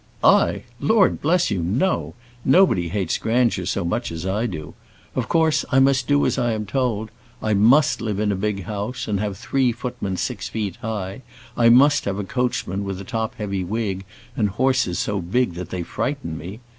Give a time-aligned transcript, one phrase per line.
[0.23, 0.63] "I!
[0.79, 2.15] Lord bless you, no!
[2.43, 4.73] Nobody hates grandeur so much as I do.
[5.13, 7.11] Of course I must do as I am told.
[7.39, 11.21] I must live in a big House, and have three footmen six feet high.
[11.55, 14.03] I must have a coachman with a top heavy wig,
[14.35, 16.61] and horses so big that they frighten me.